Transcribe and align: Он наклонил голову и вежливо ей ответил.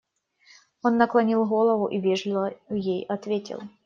Он 0.81 0.97
наклонил 0.97 1.45
голову 1.45 1.85
и 1.85 1.99
вежливо 1.99 2.55
ей 2.71 3.05
ответил. 3.05 3.61